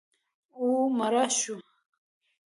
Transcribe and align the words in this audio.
او 0.57 0.65
مړه 0.97 1.25
شوه 1.37 1.63